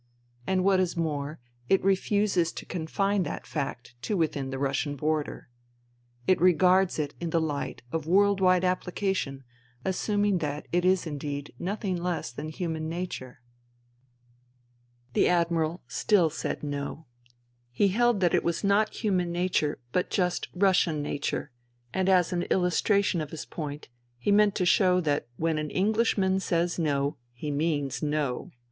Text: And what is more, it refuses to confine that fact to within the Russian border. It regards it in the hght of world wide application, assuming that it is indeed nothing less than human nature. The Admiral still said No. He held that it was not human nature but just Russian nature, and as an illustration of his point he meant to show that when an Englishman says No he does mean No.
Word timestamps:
And 0.47 0.63
what 0.63 0.79
is 0.79 0.97
more, 0.97 1.37
it 1.69 1.83
refuses 1.83 2.51
to 2.53 2.65
confine 2.65 3.21
that 3.21 3.45
fact 3.45 3.93
to 4.01 4.17
within 4.17 4.49
the 4.49 4.57
Russian 4.57 4.95
border. 4.95 5.47
It 6.25 6.41
regards 6.41 6.97
it 6.97 7.13
in 7.19 7.29
the 7.29 7.39
hght 7.39 7.81
of 7.91 8.07
world 8.07 8.41
wide 8.41 8.63
application, 8.63 9.43
assuming 9.85 10.39
that 10.39 10.67
it 10.71 10.85
is 10.85 11.05
indeed 11.05 11.53
nothing 11.59 11.95
less 12.01 12.31
than 12.31 12.49
human 12.49 12.89
nature. 12.89 13.41
The 15.13 15.29
Admiral 15.29 15.83
still 15.87 16.31
said 16.31 16.63
No. 16.63 17.05
He 17.71 17.89
held 17.89 18.21
that 18.21 18.33
it 18.33 18.43
was 18.43 18.63
not 18.63 19.03
human 19.03 19.31
nature 19.31 19.77
but 19.91 20.09
just 20.09 20.47
Russian 20.55 21.03
nature, 21.03 21.51
and 21.93 22.09
as 22.09 22.33
an 22.33 22.41
illustration 22.49 23.21
of 23.21 23.29
his 23.29 23.45
point 23.45 23.87
he 24.17 24.31
meant 24.31 24.55
to 24.55 24.65
show 24.65 24.99
that 25.01 25.27
when 25.37 25.59
an 25.59 25.69
Englishman 25.69 26.39
says 26.39 26.79
No 26.79 27.17
he 27.33 27.51
does 27.51 27.57
mean 27.57 27.91
No. 28.09 28.49